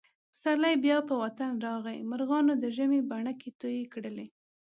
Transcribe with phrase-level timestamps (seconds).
[0.33, 1.99] پسرلی بیا په وطن راغی.
[2.11, 4.27] مرغانو د ژمي بڼکې تویې کړلې.